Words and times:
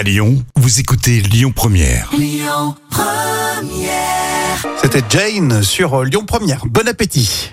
À 0.00 0.02
Lyon, 0.02 0.42
vous 0.56 0.80
écoutez 0.80 1.20
Lyon 1.20 1.52
Première. 1.54 2.10
C'était 4.80 5.02
Jane 5.10 5.62
sur 5.62 5.92
euh, 5.92 6.04
Lyon 6.06 6.24
Première. 6.24 6.64
Bon 6.64 6.88
appétit. 6.88 7.52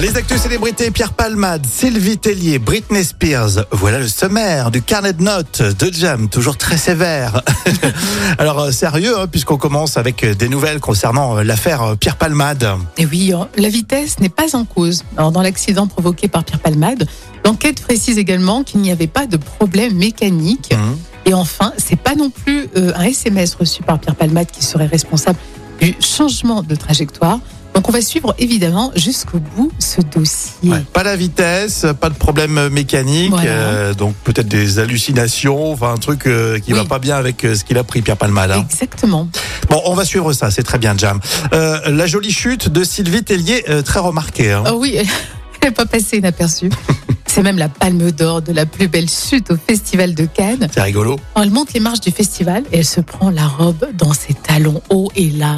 Les 0.00 0.16
actus 0.16 0.40
célébrités 0.40 0.90
Pierre 0.90 1.12
Palmade, 1.12 1.66
Sylvie 1.66 2.16
Tellier, 2.16 2.58
Britney 2.58 3.04
Spears. 3.04 3.66
Voilà 3.70 3.98
le 3.98 4.08
sommaire 4.08 4.70
du 4.70 4.80
carnet 4.80 5.12
de 5.12 5.22
notes 5.22 5.62
de 5.62 5.92
Jam, 5.92 6.30
toujours 6.30 6.56
très 6.56 6.78
sévère. 6.78 7.42
Alors 8.38 8.58
euh, 8.58 8.70
sérieux, 8.72 9.18
hein, 9.18 9.26
puisqu'on 9.26 9.58
commence 9.58 9.98
avec 9.98 10.24
euh, 10.24 10.34
des 10.34 10.48
nouvelles 10.48 10.80
concernant 10.80 11.42
l'affaire 11.42 11.94
Pierre 12.00 12.16
Palmade. 12.16 12.66
Et 12.96 13.04
oui, 13.04 13.34
euh, 13.34 13.44
la 13.58 13.68
vitesse 13.68 14.18
n'est 14.18 14.30
pas 14.30 14.56
en 14.56 14.64
cause. 14.64 15.04
Alors, 15.18 15.30
dans 15.30 15.42
l'accident 15.42 15.86
provoqué 15.86 16.26
par 16.26 16.42
Pierre 16.42 16.60
Palmade, 16.60 17.06
l'enquête 17.44 17.82
précise 17.82 18.16
également 18.16 18.64
qu'il 18.64 18.80
n'y 18.80 18.90
avait 18.90 19.06
pas 19.06 19.26
de 19.26 19.36
problème 19.36 19.94
mécanique. 19.94 20.72
Mhm. 20.72 20.96
Et 21.24 21.34
enfin, 21.34 21.72
c'est 21.76 21.98
pas 21.98 22.14
non 22.14 22.30
plus 22.30 22.68
euh, 22.76 22.92
un 22.96 23.04
SMS 23.04 23.54
reçu 23.54 23.82
par 23.82 23.98
Pierre 23.98 24.16
Palmade 24.16 24.48
qui 24.50 24.64
serait 24.64 24.86
responsable 24.86 25.38
du 25.80 25.94
changement 26.00 26.62
de 26.62 26.74
trajectoire. 26.74 27.38
Donc, 27.74 27.88
on 27.88 27.92
va 27.92 28.02
suivre 28.02 28.34
évidemment 28.38 28.92
jusqu'au 28.96 29.38
bout 29.38 29.72
ce 29.78 30.02
dossier. 30.02 30.52
Ouais, 30.70 30.82
Pas 30.92 31.02
la 31.04 31.16
vitesse, 31.16 31.86
pas 31.98 32.10
de 32.10 32.14
problème 32.14 32.68
mécanique, 32.68 33.30
Voilà. 33.30 33.50
euh, 33.50 33.94
donc 33.94 34.14
peut-être 34.24 34.46
des 34.48 34.78
hallucinations, 34.78 35.72
enfin 35.72 35.94
un 35.94 35.96
truc 35.96 36.26
euh, 36.26 36.58
qui 36.58 36.72
Oui. 36.74 36.78
va 36.78 36.84
pas 36.84 36.98
bien 36.98 37.16
avec 37.16 37.44
euh, 37.44 37.54
ce 37.54 37.64
qu'il 37.64 37.78
a 37.78 37.84
pris 37.84 38.02
Pierre 38.02 38.18
Palmade. 38.18 38.50
hein. 38.50 38.66
Exactement. 38.70 39.26
Bon, 39.70 39.80
on 39.86 39.94
va 39.94 40.04
suivre 40.04 40.34
ça, 40.34 40.50
c'est 40.50 40.62
très 40.64 40.76
bien 40.78 40.94
Jam. 40.98 41.18
La 41.52 42.06
jolie 42.06 42.30
chute 42.32 42.68
de 42.68 42.84
Sylvie 42.84 43.22
Tellier, 43.24 43.64
très 43.84 44.00
remarquée. 44.00 44.52
hein. 44.52 44.64
Oh 44.70 44.76
oui, 44.78 44.96
elle 45.60 45.68
n'est 45.68 45.70
pas 45.74 45.86
passée 45.86 46.18
inaperçue. 46.18 46.68
C'est 47.34 47.42
même 47.42 47.56
la 47.56 47.70
palme 47.70 48.10
d'or 48.12 48.42
de 48.42 48.52
la 48.52 48.66
plus 48.66 48.88
belle 48.88 49.08
chute 49.08 49.50
au 49.50 49.56
Festival 49.56 50.14
de 50.14 50.26
Cannes. 50.26 50.68
C'est 50.70 50.82
rigolo. 50.82 51.18
Elle 51.34 51.50
monte 51.50 51.72
les 51.72 51.80
marches 51.80 52.00
du 52.00 52.10
festival 52.10 52.62
et 52.72 52.78
elle 52.80 52.84
se 52.84 53.00
prend 53.00 53.30
la 53.30 53.46
robe 53.46 53.86
dans 53.96 54.12
ses 54.12 54.34
talons 54.34 54.82
hauts 54.90 55.10
et 55.16 55.30
là, 55.30 55.56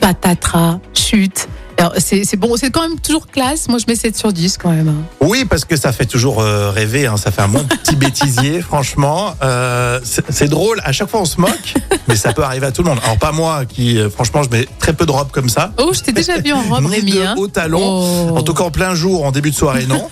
patatras, 0.00 0.80
chute. 0.94 1.46
Alors, 1.78 1.92
c'est 1.98 2.36
bon, 2.36 2.56
c'est 2.56 2.70
quand 2.70 2.82
même 2.82 2.98
toujours 2.98 3.28
classe. 3.28 3.68
Moi, 3.68 3.78
je 3.78 3.84
mets 3.86 3.94
7 3.94 4.16
sur 4.16 4.32
10 4.32 4.58
quand 4.58 4.70
même. 4.70 4.88
hein. 4.88 4.94
Oui, 5.20 5.44
parce 5.44 5.64
que 5.64 5.76
ça 5.76 5.92
fait 5.92 6.06
toujours 6.06 6.40
euh, 6.40 6.70
rêver, 6.70 7.06
hein, 7.06 7.16
ça 7.16 7.30
fait 7.30 7.42
un 7.42 7.48
bon 7.48 7.64
petit 7.64 7.94
bêtisier, 7.96 8.60
franchement. 8.60 9.34
Euh, 9.42 10.00
c'est 10.28 10.48
drôle, 10.48 10.80
à 10.84 10.90
chaque 10.92 11.08
fois 11.08 11.20
on 11.20 11.24
se 11.24 11.40
moque, 11.40 11.74
mais 12.08 12.16
ça 12.16 12.32
peut 12.32 12.42
arriver 12.42 12.66
à 12.66 12.72
tout 12.72 12.82
le 12.82 12.88
monde. 12.90 12.98
Alors 13.04 13.18
pas 13.18 13.30
moi, 13.32 13.64
qui 13.64 13.98
euh, 13.98 14.10
franchement 14.10 14.42
je 14.42 14.50
mets 14.50 14.66
très 14.80 14.92
peu 14.92 15.06
de 15.06 15.12
robes 15.12 15.30
comme 15.32 15.48
ça. 15.48 15.72
Oh, 15.78 15.90
je 15.92 16.00
t'ai 16.00 16.12
déjà 16.12 16.38
vu 16.38 16.52
en 16.52 16.62
robe, 16.62 16.86
Rémi. 16.90 17.18
hein. 17.18 17.34
hauts 17.38 17.48
talons. 17.48 17.80
Oh. 18.32 18.36
En 18.38 18.42
tout 18.42 18.54
cas 18.54 18.64
en 18.64 18.70
plein 18.72 18.94
jour, 18.94 19.24
en 19.24 19.30
début 19.32 19.50
de 19.50 19.56
soirée, 19.56 19.86
non. 19.86 20.08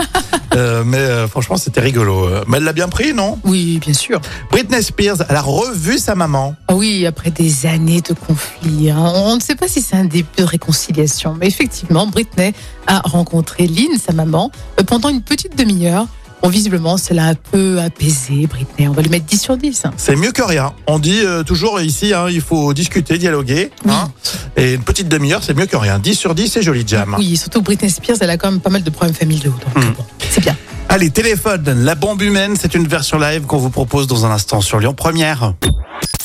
Euh, 0.54 0.82
mais 0.84 0.98
euh, 0.98 1.28
franchement 1.28 1.56
c'était 1.56 1.80
rigolo. 1.80 2.28
Mais 2.48 2.58
elle 2.58 2.64
l'a 2.64 2.72
bien 2.72 2.88
pris, 2.88 3.14
non? 3.14 3.38
Oui, 3.44 3.78
bien 3.80 3.94
sûr. 3.94 4.20
Britney 4.50 4.82
Spears, 4.82 5.16
elle 5.28 5.36
a 5.36 5.42
revu 5.42 5.98
sa 5.98 6.14
maman. 6.14 6.54
Ah 6.68 6.74
Oui, 6.74 7.06
après 7.06 7.30
des 7.30 7.66
années 7.66 8.00
de 8.00 8.14
conflits, 8.14 8.90
hein, 8.90 9.12
on 9.14 9.36
ne 9.36 9.40
sait 9.40 9.54
pas 9.54 9.68
si 9.68 9.80
c'est 9.80 9.96
un 9.96 10.04
début 10.04 10.28
de 10.36 10.44
réconciliation, 10.44 11.36
mais 11.38 11.46
effectivement, 11.46 12.06
Britney 12.06 12.52
a 12.86 13.00
rencontré 13.00 13.66
Lynn, 13.66 13.98
sa 14.04 14.12
maman, 14.12 14.50
euh, 14.78 14.82
pendant 14.84 15.08
une 15.08 15.22
petite 15.22 15.56
demi-heure. 15.56 16.06
Bon, 16.42 16.48
visiblement, 16.48 16.96
cela 16.96 17.26
a 17.26 17.28
un 17.32 17.34
peu 17.34 17.78
apaisé 17.80 18.46
Britney. 18.46 18.88
On 18.88 18.92
va 18.92 19.02
lui 19.02 19.10
mettre 19.10 19.26
10 19.26 19.38
sur 19.42 19.58
10. 19.58 19.84
hein. 19.84 19.90
C'est 19.98 20.16
mieux 20.16 20.32
que 20.32 20.40
rien. 20.42 20.72
On 20.86 20.98
dit 20.98 21.20
euh, 21.22 21.42
toujours 21.42 21.78
ici, 21.82 22.14
hein, 22.14 22.28
il 22.30 22.40
faut 22.40 22.72
discuter, 22.72 23.18
dialoguer. 23.18 23.70
Hein. 23.86 24.08
Et 24.56 24.72
une 24.72 24.82
petite 24.82 25.06
demi-heure, 25.08 25.42
c'est 25.44 25.52
mieux 25.54 25.66
que 25.66 25.76
rien. 25.76 25.98
10 25.98 26.14
sur 26.14 26.34
10, 26.34 26.48
c'est 26.48 26.62
joli, 26.62 26.82
Jam. 26.86 27.14
Oui, 27.18 27.36
surtout 27.36 27.60
Britney 27.60 27.90
Spears, 27.90 28.16
elle 28.22 28.30
a 28.30 28.38
quand 28.38 28.50
même 28.50 28.60
pas 28.60 28.70
mal 28.70 28.82
de 28.82 28.88
problèmes 28.88 29.14
familiaux. 29.14 29.52
Donc, 29.74 29.84
Hmm. 29.84 29.90
bon, 29.92 30.04
c'est 30.30 30.40
bien. 30.40 30.56
Allez, 30.88 31.10
téléphone, 31.10 31.84
la 31.84 31.94
bombe 31.94 32.22
humaine, 32.22 32.56
c'est 32.60 32.74
une 32.74 32.88
version 32.88 33.18
live 33.18 33.42
qu'on 33.42 33.58
vous 33.58 33.70
propose 33.70 34.06
dans 34.06 34.26
un 34.26 34.30
instant 34.30 34.60
sur 34.60 34.80
Lyon 34.80 34.94
Première. 34.94 35.54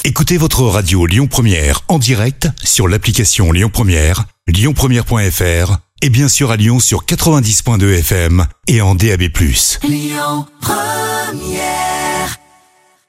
Écoutez 0.04 0.38
votre 0.38 0.64
radio 0.64 1.06
Lyon 1.06 1.28
Première 1.28 1.82
en 1.88 2.00
direct 2.00 2.48
sur 2.64 2.88
l'application 2.88 3.52
Lyon 3.52 3.70
Première, 3.72 4.26
lyonpremière.fr 4.48 5.78
et 6.02 6.10
bien 6.10 6.28
sûr 6.28 6.52
à 6.52 6.58
Lyon 6.58 6.80
sur 6.80 7.06
90.2 7.06 8.00
FM 8.00 8.46
et 8.68 8.82
en 8.82 8.96
DAB+. 8.96 9.24